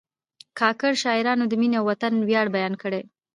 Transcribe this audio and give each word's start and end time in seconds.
کاکړ 0.59 0.91
شاعرانو 1.03 1.43
د 1.49 1.53
مینې 1.61 1.77
او 1.79 1.85
وطن 1.91 2.13
ویاړ 2.27 2.47
بیان 2.55 2.73
کړی 2.81 3.01
دی. 3.03 3.07